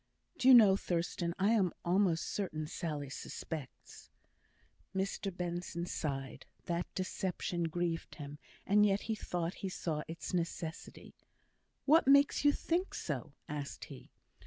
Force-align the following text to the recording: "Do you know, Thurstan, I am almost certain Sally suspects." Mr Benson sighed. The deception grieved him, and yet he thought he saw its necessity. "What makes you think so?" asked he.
"Do 0.39 0.47
you 0.47 0.55
know, 0.55 0.75
Thurstan, 0.75 1.35
I 1.37 1.51
am 1.51 1.73
almost 1.85 2.27
certain 2.27 2.65
Sally 2.65 3.11
suspects." 3.11 4.09
Mr 4.95 5.29
Benson 5.31 5.85
sighed. 5.85 6.47
The 6.65 6.85
deception 6.95 7.65
grieved 7.65 8.15
him, 8.15 8.39
and 8.65 8.83
yet 8.83 9.01
he 9.01 9.13
thought 9.13 9.53
he 9.61 9.69
saw 9.69 10.01
its 10.07 10.33
necessity. 10.33 11.13
"What 11.85 12.07
makes 12.07 12.43
you 12.43 12.51
think 12.51 12.95
so?" 12.95 13.33
asked 13.47 13.83
he. 13.93 14.09